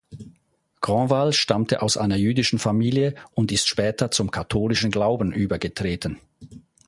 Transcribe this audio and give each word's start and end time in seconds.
Grandval 0.79 1.31
stammte 1.31 1.83
aus 1.83 1.95
einer 1.95 2.15
jüdischen 2.15 2.57
Familie 2.57 3.13
und 3.35 3.51
ist 3.51 3.67
später 3.67 4.05
ist 4.09 4.15
zum 4.15 4.31
katholischen 4.31 4.89
Glauben 4.89 5.31
übergetreten. 5.31 6.17